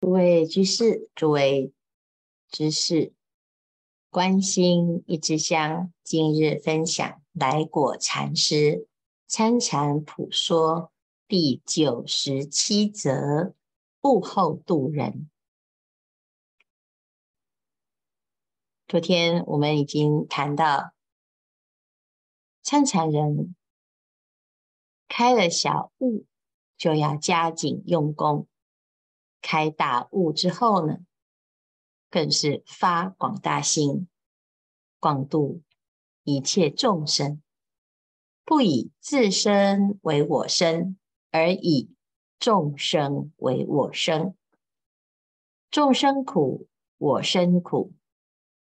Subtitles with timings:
[0.00, 1.74] 诸位居士，诸位
[2.48, 3.12] 知士，
[4.08, 8.88] 关心一支香，今日分享来果禅师
[9.26, 10.90] 参禅普说
[11.28, 13.54] 第九十七则：
[14.00, 15.28] 悟后度人。
[18.88, 20.94] 昨天我们已经谈到，
[22.62, 23.54] 参禅人
[25.08, 26.24] 开了小悟，
[26.78, 28.48] 就要加紧用功。
[29.42, 30.98] 开大悟之后呢，
[32.10, 34.08] 更是发广大心，
[34.98, 35.62] 广度
[36.24, 37.42] 一切众生，
[38.44, 40.98] 不以自身为我身，
[41.30, 41.94] 而以
[42.38, 44.34] 众生为我生。
[45.70, 46.66] 众生苦，
[46.98, 47.92] 我身苦，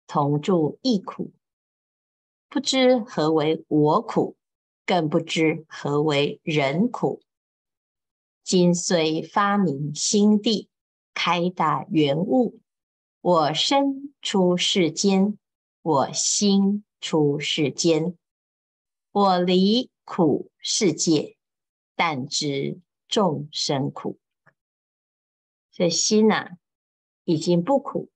[0.06, 1.32] 同住一苦，
[2.50, 4.36] 不知何为我苦，
[4.86, 7.22] 更不知何为人苦。
[8.48, 10.70] 今虽发明心地，
[11.14, 12.62] 开大圆悟，
[13.20, 15.38] 我身出世间，
[15.82, 18.18] 我心出世间，
[19.12, 21.36] 我离苦世界，
[21.94, 24.18] 但知众生苦。
[25.70, 26.52] 这心呐，
[27.26, 28.10] 已经不苦，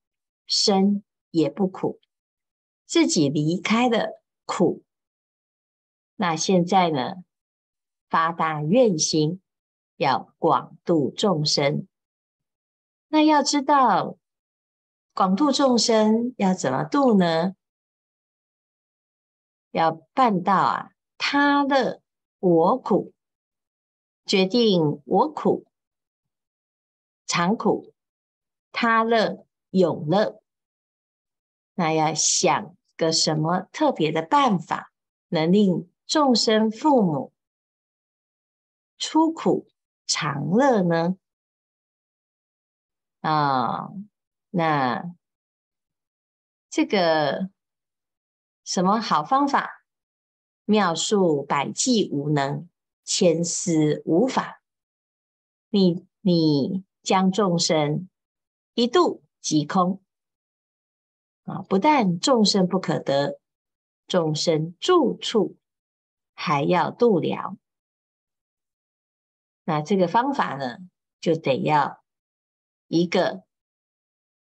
[0.48, 2.00] 身也不苦，
[2.86, 4.86] 自己离开了苦。
[6.16, 7.16] 那现在呢，
[8.08, 9.42] 发大愿心。
[10.02, 11.88] 要广度众生，
[13.08, 14.18] 那要知道
[15.14, 17.56] 广度众生要怎么度呢？
[19.70, 22.02] 要办到啊，他乐
[22.40, 23.14] 我苦，
[24.26, 25.68] 决定我苦
[27.28, 27.94] 常苦，
[28.72, 30.42] 他乐永乐。
[31.76, 34.92] 那要想个什么特别的办法，
[35.28, 37.32] 能令众生父母
[38.98, 39.68] 出苦
[40.12, 41.16] 常乐呢？
[43.22, 43.88] 啊、
[44.50, 45.16] 那
[46.70, 47.50] 这个
[48.66, 49.86] 什么好方法？
[50.66, 52.68] 妙术百计无能，
[53.06, 54.62] 千思无法。
[55.70, 58.10] 你你将众生
[58.74, 60.02] 一度即空
[61.44, 61.62] 啊！
[61.64, 63.40] 不但众生不可得，
[64.08, 65.58] 众生住处
[66.34, 67.56] 还要度了。
[69.72, 70.80] 那这个方法呢，
[71.22, 72.04] 就得要
[72.90, 73.46] 一个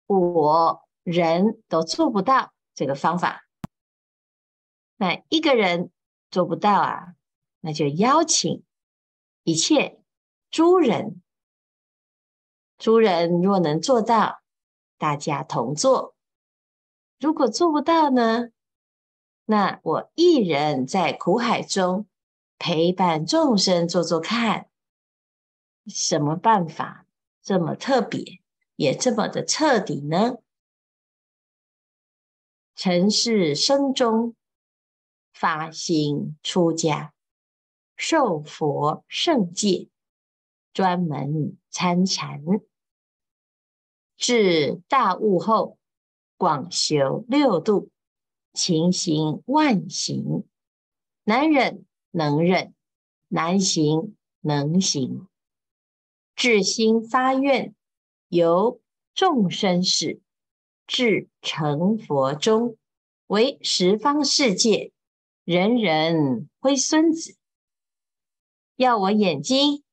[0.05, 3.45] 我人都做不到这个方法。
[4.95, 5.91] 那一个人
[6.31, 7.15] 做不到啊，
[7.59, 8.63] 那就邀请
[9.43, 9.99] 一切
[10.49, 11.21] 诸人，
[12.77, 14.39] 诸人若能做到，
[14.97, 16.15] 大家同做；
[17.19, 18.47] 如果做不到呢，
[19.43, 22.07] 那我一人在苦海中
[22.57, 24.69] 陪伴众生做做看。
[25.87, 27.05] 什么办法
[27.41, 28.41] 这么特别，
[28.75, 30.37] 也这么的彻底呢？
[32.75, 34.35] 尘世生中
[35.33, 37.13] 发心出家，
[37.95, 39.89] 受佛圣戒，
[40.73, 42.43] 专门参禅，
[44.15, 45.79] 至大悟后，
[46.37, 47.89] 广修六度，
[48.53, 50.43] 勤行万行，
[51.23, 52.75] 难忍能忍，
[53.27, 55.27] 难行能行。
[56.37, 57.73] 至心发愿，
[58.27, 58.79] 由
[59.15, 60.21] 众生始，
[60.85, 62.77] 至成佛中，
[63.25, 64.91] 为十方世界
[65.43, 67.35] 人人挥孙子。
[68.75, 69.83] 要我眼睛，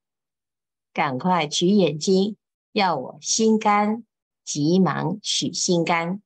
[0.93, 2.37] 赶快取眼睛；
[2.73, 4.05] 要我心肝，
[4.45, 6.23] 急忙取心肝。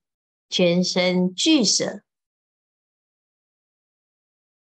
[0.50, 2.02] 全身俱舍，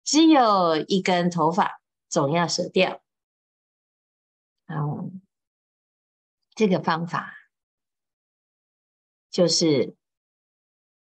[0.03, 3.01] 只有一根头发，总要舍掉。
[4.67, 5.21] 嗯。
[6.59, 7.33] 这个方法
[9.29, 9.95] 就是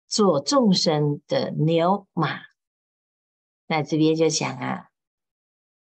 [0.05, 2.41] 做众生的牛马。
[3.65, 4.91] 那这边就讲啊，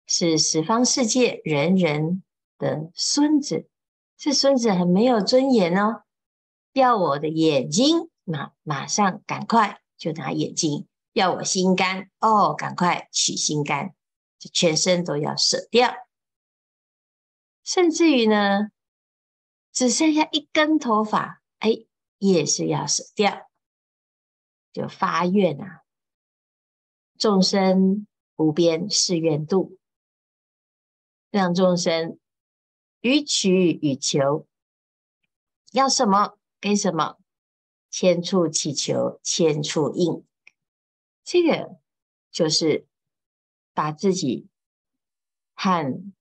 [0.06, 2.22] 是十方世界人人
[2.56, 3.68] 的孙子，
[4.16, 6.04] 这孙子很没有尊严哦。
[6.72, 13.92] 要我的眼睛，那马上赶快就拿眼睛；要我心肝，哦，赶快取心肝，
[14.38, 15.92] 就全身都要舍掉，
[17.64, 18.70] 甚至于呢。
[19.78, 21.86] 只剩下一根头发，哎，
[22.18, 23.48] 也是要舍掉，
[24.72, 25.84] 就发愿啊！
[27.16, 29.78] 众生无边誓愿度，
[31.30, 32.18] 让众生
[33.02, 34.48] 予取予求，
[35.70, 37.16] 要什么给什么，
[37.88, 40.26] 千处祈求千处应，
[41.22, 41.78] 这个
[42.32, 42.88] 就是
[43.72, 44.48] 把自己
[45.54, 46.12] 和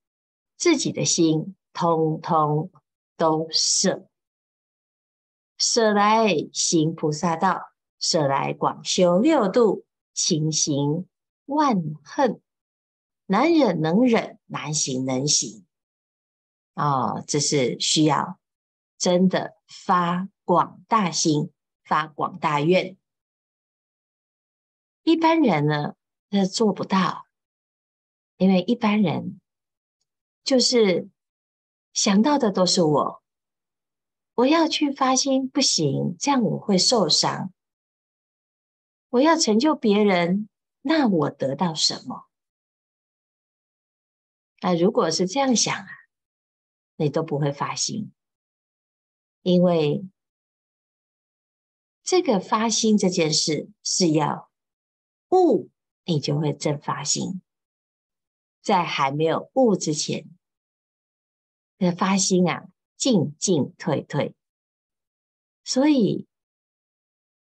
[0.55, 2.71] 自己的心通通。
[3.17, 4.07] 都舍，
[5.57, 11.07] 舍来行菩萨道，舍来广修六度，勤行
[11.45, 12.39] 万恨，
[13.25, 15.65] 难忍能忍，难行能行。
[16.75, 18.39] 哦，这是需要
[18.97, 21.51] 真的发广大心，
[21.83, 22.95] 发广大愿。
[25.01, 25.95] 一般人呢，
[26.29, 27.25] 他做不到，
[28.37, 29.41] 因为一般人
[30.43, 31.09] 就是
[31.97, 33.23] 想到的都是我，
[34.35, 37.51] 我要去发心不行，这样我会受伤。
[39.09, 40.47] 我要成就别人，
[40.81, 42.27] 那我得到什么？
[44.61, 45.87] 那如果是这样想啊，
[46.97, 48.11] 你都不会发心，
[49.41, 50.07] 因为
[52.03, 54.51] 这个发心这件事是要
[55.31, 55.71] 悟，
[56.05, 57.41] 你就会真发心。
[58.61, 60.36] 在还没有悟之前，
[61.77, 64.35] 的发心啊，进进退退。
[65.63, 66.27] 所以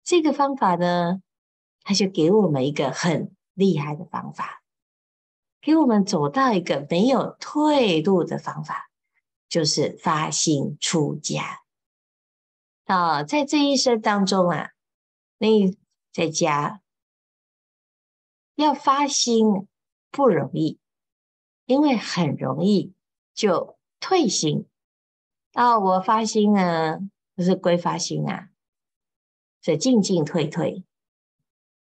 [0.03, 1.23] 这个方法呢，
[1.83, 4.63] 他就给我们一个很厉害的方法，
[5.61, 8.91] 给我们走到一个没有退路的方法。
[9.49, 11.63] 就是发心出家
[12.85, 14.73] 啊，在这一生当中啊，
[15.39, 15.79] 你
[16.13, 16.83] 在家
[18.57, 19.69] 要发心
[20.11, 20.81] 不容易，
[21.67, 22.93] 因为很容易
[23.35, 23.76] 就
[24.09, 24.69] 退心
[25.51, 25.81] 到。
[25.81, 27.01] 我发心呢，
[27.35, 28.51] 不是归发心啊，
[29.61, 30.85] 是进进退退。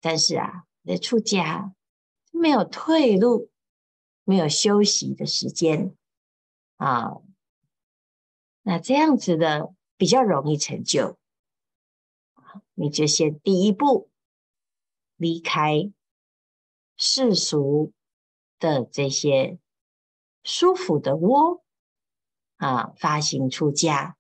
[0.02, 1.76] 但是啊，你出家
[2.32, 3.52] 没有退路，
[4.24, 5.96] 没有休息的时间
[6.78, 7.22] 啊。
[8.64, 11.20] 那这样子的比较容易成就，
[12.74, 14.10] 你就先第一步
[15.16, 15.92] 离开
[16.98, 17.94] 世俗
[18.58, 19.60] 的这些
[20.44, 21.64] 舒服的窝
[22.60, 24.16] 啊，发行出家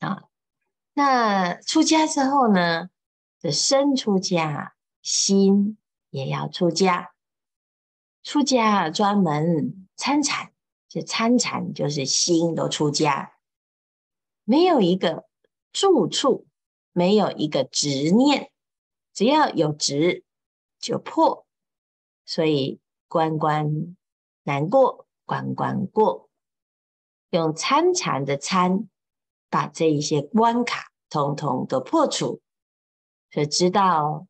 [0.00, 0.24] 啊。
[0.92, 2.90] 那出家之后呢，
[3.38, 5.78] 这身出家，心
[6.10, 7.12] 也要出家。
[8.22, 10.52] 出家专门参禅。
[10.90, 13.34] 这参禅就是心都出家，
[14.44, 15.28] 没有一个
[15.70, 16.46] 住处，
[16.92, 18.50] 没有一个执念，
[19.12, 20.24] 只要有执
[20.80, 21.46] 就破，
[22.24, 23.94] 所以关关
[24.44, 26.27] 难过关关过，
[27.30, 28.88] 用参禅的参，
[29.50, 32.40] 把这一些关卡通通都破除，
[33.30, 34.26] 所以知道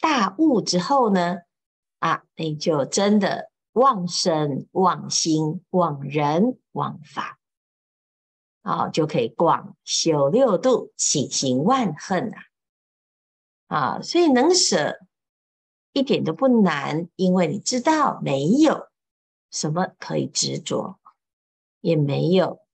[0.00, 1.38] 大悟之后呢，
[1.98, 3.50] 啊，你就真的。
[3.76, 7.38] 忘身、忘心、忘人、忘法，
[8.62, 12.40] 啊，就可以广修六度，起行万恨啊！
[13.66, 14.98] 啊，所以能舍
[15.92, 18.88] 一点都不难，因为你知道没有
[19.50, 20.98] 什么可以执着，
[21.86, 22.66] 也没有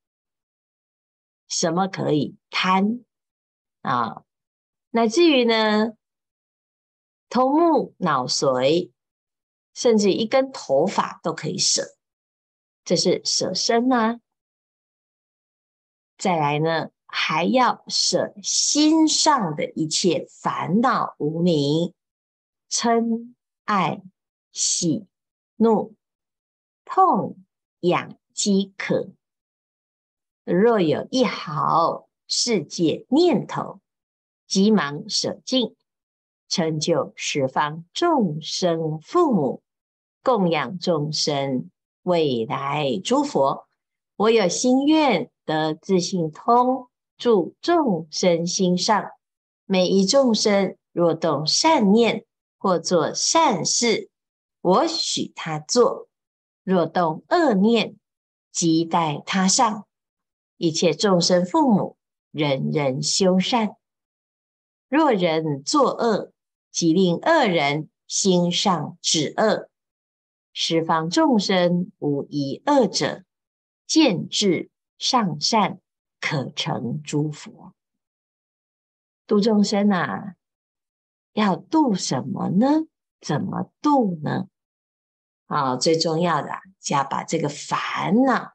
[1.46, 3.04] 什么可以贪
[3.82, 4.24] 啊，
[4.88, 5.92] 乃至于呢，
[7.28, 8.90] 头目脑髓。
[9.74, 11.96] 甚至一根头发都可以舍，
[12.84, 14.20] 这是舍身呐、啊。
[16.18, 21.94] 再来呢，还要舍心上的一切烦恼无明、
[22.68, 24.02] 嗔、爱、
[24.52, 25.06] 喜、
[25.56, 25.96] 怒、
[26.84, 27.42] 痛、
[27.80, 29.10] 痒、饥、渴。
[30.44, 33.80] 若有一毫世界念头，
[34.46, 35.74] 急忙舍尽。
[36.48, 39.62] 成就十方众生父母，
[40.22, 41.70] 供养众生，
[42.02, 43.66] 未来诸佛。
[44.16, 49.12] 我有心愿得自性通，住众生心上。
[49.64, 52.26] 每一众生若动善念
[52.58, 54.10] 或做善事，
[54.60, 56.08] 我许他做；
[56.62, 57.96] 若动恶念，
[58.52, 59.86] 即待他上。
[60.56, 61.96] 一切众生父母，
[62.30, 63.74] 人人修善。
[64.88, 66.32] 若人作恶，
[66.70, 69.68] 即令恶人心上止恶，
[70.52, 73.24] 十方众生无一恶者，
[73.86, 75.80] 见智上善，
[76.20, 77.74] 可成诸佛。
[79.26, 80.36] 度众生啊，
[81.32, 82.86] 要度什么呢？
[83.20, 84.48] 怎么度呢？
[85.52, 86.48] 啊，最重要的，
[86.80, 88.54] 就要把这个烦恼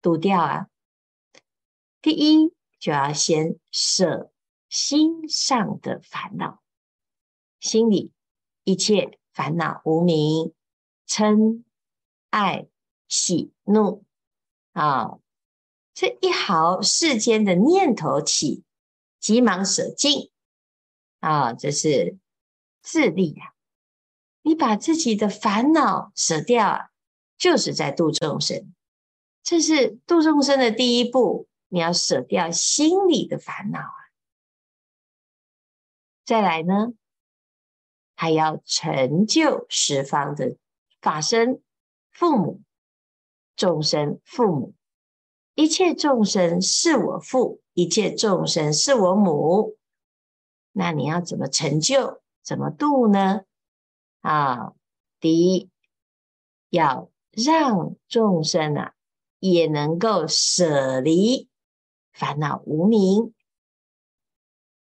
[0.00, 0.68] 度掉啊。
[2.00, 4.32] 第一，就要先舍
[4.70, 6.62] 心上的烦恼。
[7.60, 8.14] 心里
[8.64, 10.54] 一切烦恼无明、
[11.06, 11.64] 嗔、
[12.30, 12.66] 爱、
[13.08, 14.06] 喜、怒
[14.72, 15.18] 啊，
[15.92, 18.64] 这一毫世间的念头起，
[19.20, 20.30] 急忙舍尽
[21.20, 22.16] 啊，这是
[22.80, 23.57] 自利呀、啊！
[24.48, 26.88] 你把自己的烦恼舍掉啊，
[27.36, 28.72] 就是在度众生。
[29.42, 34.08] 这是度众生的第一步，你要舍掉心里的烦恼啊。
[36.24, 36.94] 再来呢，
[38.16, 40.56] 还要成就十方的
[41.02, 41.60] 法身、
[42.10, 42.62] 父母、
[43.54, 44.72] 众生、父母，
[45.54, 49.76] 一切众生是我父，一切众生是我母。
[50.72, 52.22] 那你要怎么成就？
[52.42, 53.42] 怎么度呢？
[54.28, 54.74] 啊，
[55.20, 55.70] 第一，
[56.68, 58.92] 要让众生啊，
[59.38, 61.48] 也能够舍离
[62.12, 63.32] 烦恼无明。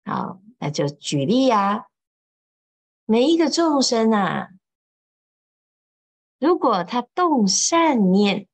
[0.05, 1.87] 好，那就举例呀，
[3.03, 4.51] 每一个众生啊，
[6.39, 8.47] 如果他动善念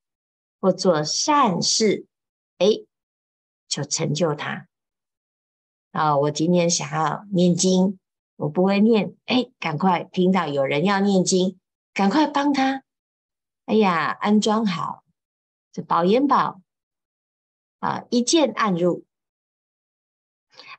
[0.60, 2.08] 或做善事，
[2.58, 2.66] 哎，
[3.68, 4.68] 就成就他。
[5.92, 8.00] 啊，我今天想要念经，
[8.42, 11.60] 我不会念，哎，赶快听到有人要念经，
[11.94, 12.82] 赶快帮他。
[13.66, 15.04] 哎呀，安装好
[15.72, 16.60] 这宝严宝
[17.80, 19.06] 啊，一键按入。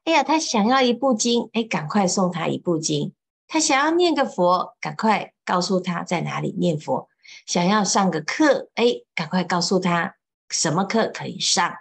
[0.03, 3.15] 哎呀，他想要一部经，哎，赶快送他一部经。
[3.47, 7.09] 他想要念个佛，赶快告诉他在哪里念佛。
[7.47, 10.17] 想要上个课，哎，赶快告诉他
[10.49, 11.73] 什么课可以上。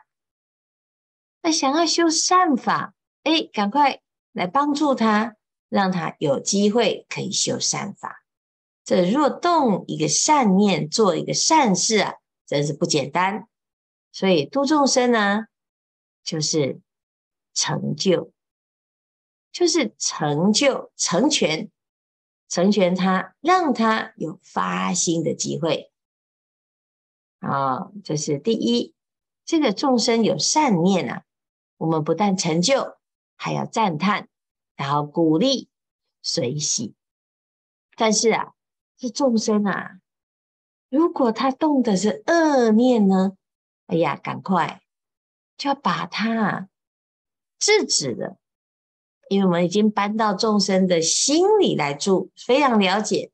[1.41, 2.93] 那想要修善法。
[3.23, 3.99] 哎，赶快
[4.31, 5.35] 来帮助他，
[5.71, 8.25] 让他有机会可以修善法。
[8.83, 13.47] 这若动一个善念，做一个善事啊，真是不简单。
[14.11, 15.45] 所以度众生呢，
[16.25, 16.81] 就是
[17.53, 18.33] 成就，
[19.53, 21.71] 就是成就成全，
[22.49, 25.89] 成全他，让他有发心的机会。
[27.39, 28.93] 啊，这是第一。
[29.45, 31.23] 这个众生有善念啊，
[31.77, 32.97] 我们不但成就。
[33.37, 34.29] 还要赞叹，
[34.75, 35.69] 然后鼓励、
[36.21, 36.95] 随喜。
[37.95, 38.53] 但是啊，
[38.97, 39.99] 这众生啊，
[40.89, 43.33] 如果他动的是恶念呢？
[43.87, 44.81] 哎呀，赶快
[45.57, 46.69] 就要把他
[47.59, 48.37] 制止了，
[49.29, 53.31] 因为我们已经搬到众生的心里来住，非常了解。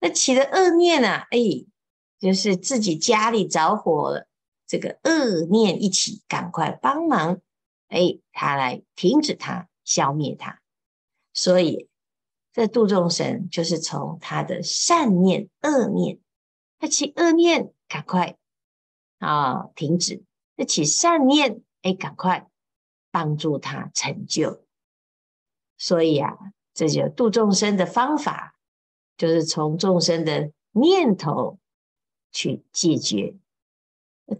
[0.00, 1.38] 那起的恶念啊，哎，
[2.18, 4.26] 就是自己家里着火了，
[4.66, 7.40] 这个恶念一起，赶快帮忙。
[7.88, 10.57] 哎，他来停止他，消灭他。
[11.32, 11.88] 所以
[12.52, 16.18] 这度众生就是从他的善念、恶念，
[16.78, 18.36] 他起恶念，赶快
[19.18, 20.24] 啊停止；
[20.56, 22.48] 那起善念，哎，赶快
[23.10, 24.64] 帮助他成就。
[25.76, 26.36] 所以啊，
[26.74, 28.56] 这就度众生的方法，
[29.16, 31.58] 就是从众生的念头
[32.32, 33.36] 去解决。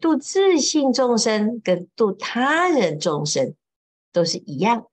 [0.01, 3.55] 度自性众生跟度他人众生
[4.13, 4.89] 都是一样，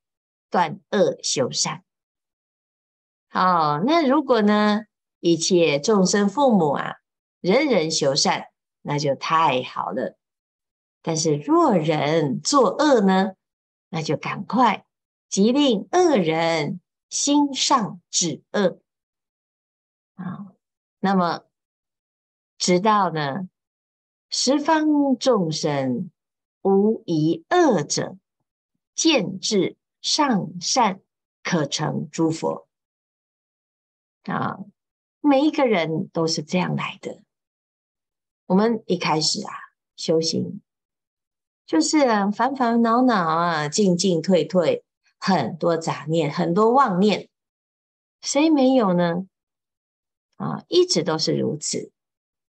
[0.50, 1.84] 断恶修善。
[3.36, 4.86] 哦，那如果呢，
[5.20, 6.94] 一切众生父母啊，
[7.42, 8.46] 人人修善，
[8.82, 10.18] 那就太好了。
[11.02, 13.34] 但是若人作恶呢，
[13.90, 14.86] 那就赶快
[15.28, 18.80] 即令恶人心上止恶
[20.14, 20.54] 啊。
[21.02, 21.42] 那么
[22.58, 23.50] 直到呢？
[24.30, 26.10] 十方众生
[26.62, 28.16] 无一恶者，
[28.96, 31.02] 见智上善，
[31.44, 32.70] 可成诸佛。
[34.26, 34.58] 啊，
[35.22, 37.22] 每一个人都是这样来的。
[38.48, 39.52] 我们一开始啊，
[39.96, 40.62] 修行
[41.66, 42.00] 就是
[42.32, 44.84] 烦烦恼恼啊，进进退退，
[45.18, 47.30] 很多杂念，很多妄念，
[48.22, 49.28] 谁没有呢？
[50.36, 51.92] 啊，一直都是如此。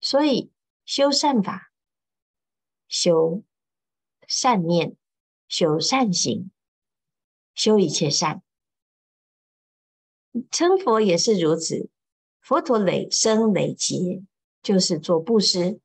[0.01, 0.53] 所以
[0.85, 1.73] 修善法。
[2.89, 3.45] 修
[4.27, 4.97] 善念，
[5.47, 6.51] 修善行，
[7.55, 8.43] 修一切善。
[10.51, 11.89] 成佛也是如此，
[12.41, 14.23] 佛陀累生累劫
[14.63, 15.81] 就是做布施。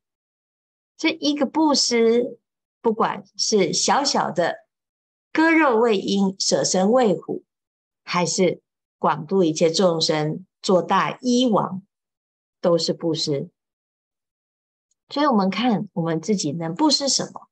[0.98, 2.40] 这一个布施，
[2.82, 4.68] 不管是小小的
[5.34, 7.44] 割肉喂鹰、舍身喂虎，
[8.04, 8.62] 还是
[8.98, 11.82] 广度一切众生、做大医王，
[12.62, 13.50] 都是布施。
[15.10, 17.50] 所以，我们看我们自己能布施什么？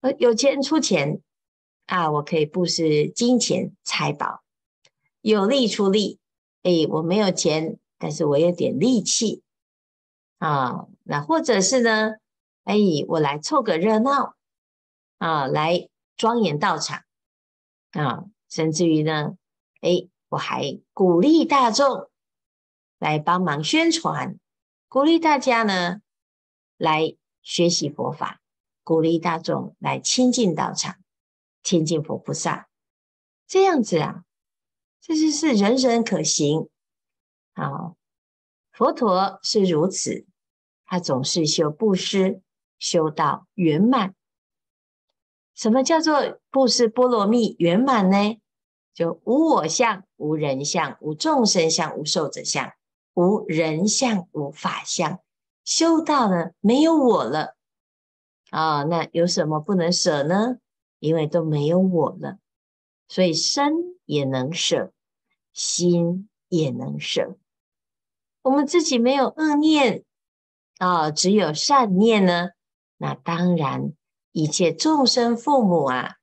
[0.00, 1.20] 呃，有钱出钱
[1.86, 4.42] 啊，我可以布施金钱财宝；
[5.28, 6.20] 有力出力，
[6.62, 9.42] 哎，我没有钱，但是我有点力气
[10.38, 10.86] 啊。
[11.02, 12.12] 那或者是呢，
[12.62, 12.76] 哎，
[13.08, 14.36] 我来凑个热闹
[15.18, 17.02] 啊，来庄严道场
[17.90, 19.36] 啊，甚至于呢，
[19.80, 22.08] 哎，我还鼓励大众
[23.00, 24.38] 来帮忙宣传，
[24.88, 26.02] 鼓励大家呢。
[26.76, 28.40] 来学习佛法，
[28.84, 30.96] 鼓励大众来亲近道场，
[31.62, 32.68] 亲近佛菩萨，
[33.48, 34.24] 这样子啊，
[35.06, 36.68] 这就是人人可行。
[37.54, 37.96] 好，
[38.72, 40.26] 佛陀是如此，
[40.84, 42.42] 他总是修布施，
[42.80, 44.16] 修到圆满。
[45.54, 48.40] 什么叫做布施波罗蜜圆满呢？
[48.94, 52.72] 就无我相、无人相、无众生相、无寿者相、
[53.14, 55.20] 无人相、无法相。
[55.64, 57.54] 修到了没有我了
[58.50, 60.56] 啊，那有什么不能舍呢？
[60.98, 62.38] 因为都没有我了，
[63.06, 63.72] 所以身
[64.04, 64.92] 也能舍，
[65.56, 67.38] 心也能生。
[68.42, 70.04] 我们自己没有恶念
[70.76, 72.50] 啊，只有善念呢。
[72.98, 73.94] 那当然，
[74.32, 76.16] 一切众生父母啊，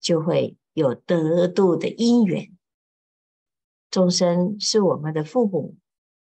[0.00, 2.58] 就会有得度的因缘。
[3.88, 5.76] 众生是我们的父母，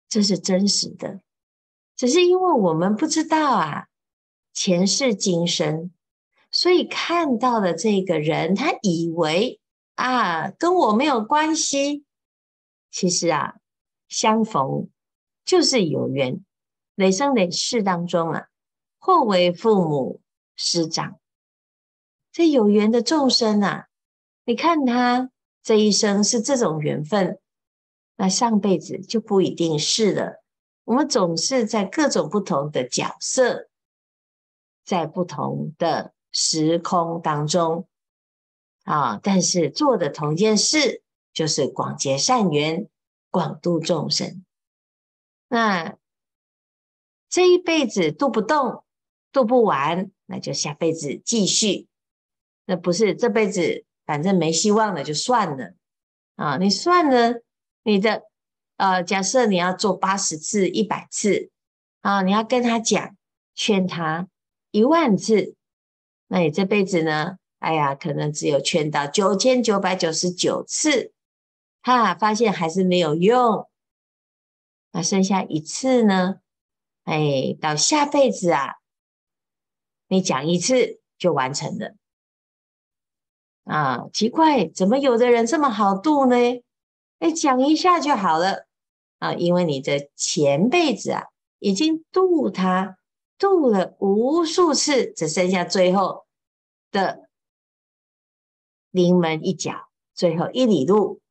[0.09, 1.21] 这是真实的。
[1.95, 3.87] 只是因为我们不知道啊，
[4.53, 5.91] 前世今生，
[6.51, 9.61] 所以看到的这个人，他以为
[9.95, 12.03] 啊，跟我没有关系。
[12.93, 13.55] 其实啊，
[14.07, 14.87] 相逢
[15.43, 16.45] 就是有缘，
[16.93, 18.47] 累生累世当中啊。
[18.99, 20.21] 或为父母
[20.55, 21.19] 师长，
[22.31, 23.87] 这有缘的众生啊，
[24.45, 25.31] 你看他
[25.61, 27.39] 这一生是这种缘分，
[28.15, 30.43] 那上辈子就不一定是了。
[30.85, 33.67] 我们总是在各种不同的角色，
[34.85, 37.87] 在不同的时空当中
[38.83, 41.02] 啊，但是做的同一件事，
[41.33, 42.87] 就是广结善缘，
[43.29, 44.45] 广度众生。
[45.47, 45.97] 那
[47.29, 48.83] 这一辈子度不动。
[49.31, 51.87] 度不完，那就下辈子继续。
[52.67, 55.73] 那不是这辈子反正没希望了，就算了
[56.35, 56.57] 啊！
[56.57, 57.41] 你算了，
[57.81, 58.25] 你的
[58.77, 61.49] 呃，假设你要做八十次、一百次
[62.01, 63.17] 啊，你要跟他讲、
[63.55, 64.27] 劝他
[64.69, 65.55] 一万次，
[66.27, 67.39] 那你这辈子呢？
[67.57, 71.12] 哎呀，可能只有劝到九千九百九十九次，
[71.83, 73.69] 哈，发现还是没有用。
[74.91, 76.39] 那剩下一次呢？
[77.03, 78.75] 哎，到下辈子啊。
[80.07, 81.95] 你讲一次就完成了
[83.63, 84.07] 啊？
[84.13, 86.35] 奇怪，怎么有的人这么好度呢？
[87.19, 88.67] 哎，讲一下就好了
[89.19, 89.33] 啊！
[89.33, 91.23] 因为你的前辈子啊，
[91.59, 92.97] 已经度他
[93.37, 96.27] 度了无数次，只剩下最后
[96.91, 97.27] 的
[98.91, 101.22] 临门一脚，最后一里路。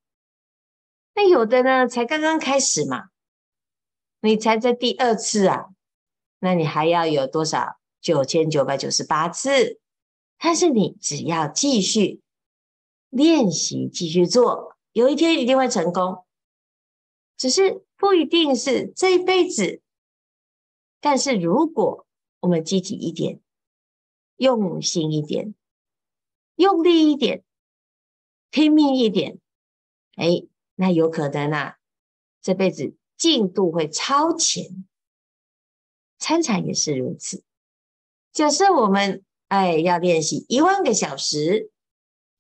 [1.15, 3.11] 那有的呢，才刚刚开始嘛，
[4.21, 5.67] 你才在第二次啊，
[6.39, 7.79] 那你还要有多少？
[8.01, 9.79] 九千九百九十八次，
[10.37, 12.21] 但是你只要继续
[13.11, 16.25] 练习，继续做，有一天一定会成功。
[17.37, 19.83] 只是不一定是这一辈子，
[21.01, 22.05] 但是如果
[22.41, 23.41] 我们积极一点，
[24.37, 25.55] 用心一点，
[26.57, 27.45] 用力一点，
[28.51, 29.39] 拼命一点，
[30.17, 30.45] 哎，
[30.83, 31.77] 那有可能啊，
[32.41, 34.85] 这辈子进度会超前。
[36.19, 37.45] 参禅也是如此。
[38.33, 41.71] 假设我们哎要练习一万个小时，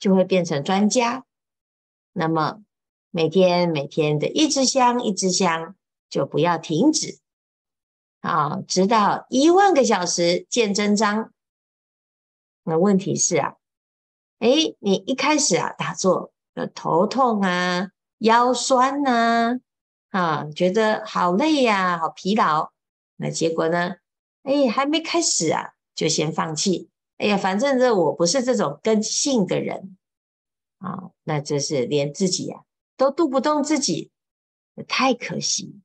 [0.00, 1.24] 就会变成专家。
[2.12, 2.64] 那么
[3.12, 5.76] 每天每天的一支香一支香，
[6.10, 7.20] 就不要停止
[8.22, 11.32] 啊，直到一万个小时见真章。
[12.64, 13.54] 那问题是啊，
[14.40, 17.91] 哎，你一开始啊打坐有，头痛啊，
[18.22, 19.58] 腰酸呐，
[20.10, 22.72] 啊，觉得好累呀，好疲劳。
[23.16, 23.96] 那结果呢？
[24.42, 25.70] 哎，还没开始啊。
[25.94, 26.88] 就先放弃。
[27.18, 29.98] 哎呀，反正这我不是这种根性的人
[30.78, 32.64] 啊，那这是连自己呀、啊、
[32.96, 34.10] 都渡不动自己，
[34.88, 35.80] 太可惜。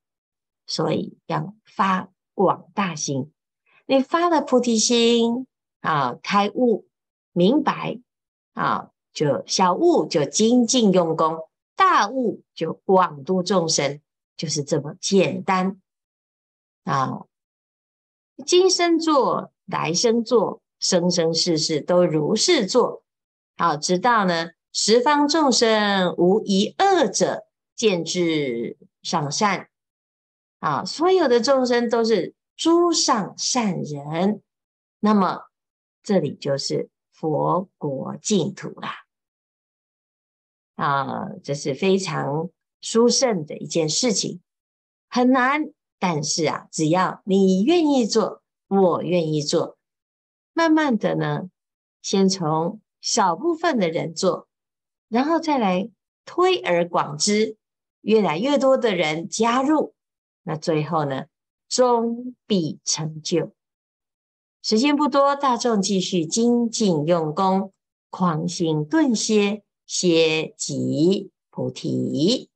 [0.65, 3.32] 所以要发广大心，
[3.86, 5.45] 你发了菩提心
[5.82, 6.88] 啊，开悟
[7.34, 8.00] 明白
[8.54, 11.38] 啊，就小悟就精进用功，
[11.78, 14.02] 大悟就广度众生，
[14.36, 15.80] 就是这么简单
[16.84, 17.22] 啊。
[18.46, 19.54] 今生做。
[19.70, 23.04] 来生做，生生世世都如是做，
[23.58, 27.44] 好，直到呢十方众生无一恶者，
[27.76, 29.68] 见至上善，
[30.60, 34.42] 啊，所有的众生都是诸上善人，
[35.02, 35.42] 那么
[36.02, 39.04] 这里就是佛国净土啦，
[40.78, 44.40] 啊这是非常殊胜的一件事情，
[45.10, 48.42] 很难，但是啊，只要你愿意做。
[48.70, 49.78] 我愿意做，
[50.52, 51.50] 慢慢的呢，
[52.02, 54.50] 先从少部分的人做，
[55.08, 55.90] 然后再来
[56.26, 57.56] 推而广之，
[58.02, 59.94] 越来越多的人加入，
[60.44, 61.28] 那最后呢，
[61.70, 63.54] 终必成就。
[64.62, 67.72] 时间不多，大众继续精进用功，
[68.10, 72.50] 狂行顿歇，歇即菩提。